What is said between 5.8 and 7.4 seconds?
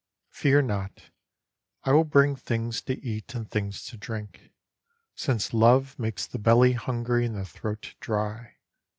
makes the belly hungry and